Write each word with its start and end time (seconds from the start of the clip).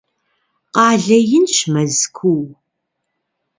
Къалэ 0.73 1.17
инщ 1.37 1.55
Мэзкуу. 1.73 2.43